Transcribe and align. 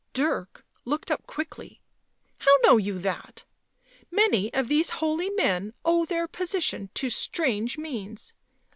Dirk 0.13 0.65
looked 0.83 1.11
up 1.11 1.27
quickly. 1.27 1.79
"How 2.39 2.55
know 2.63 2.77
you 2.77 2.97
that? 2.97 3.43
Many 4.09 4.51
of 4.51 4.67
these 4.67 4.89
holy 4.97 5.29
men 5.29 5.75
owe 5.85 6.05
their 6.05 6.27
position 6.27 6.89
to 6.95 7.11
strange 7.11 7.77
means. 7.77 8.33